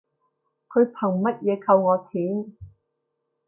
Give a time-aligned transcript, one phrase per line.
[0.67, 2.57] 佢憑乜嘢扣我錢